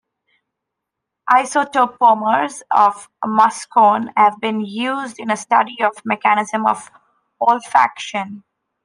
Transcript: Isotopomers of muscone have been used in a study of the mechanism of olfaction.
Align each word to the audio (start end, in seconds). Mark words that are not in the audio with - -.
Isotopomers 1.31 2.63
of 2.71 3.07
muscone 3.23 4.11
have 4.17 4.41
been 4.41 4.61
used 4.61 5.19
in 5.19 5.29
a 5.29 5.37
study 5.37 5.75
of 5.83 5.93
the 5.95 6.01
mechanism 6.05 6.65
of 6.65 6.89
olfaction. 7.39 8.41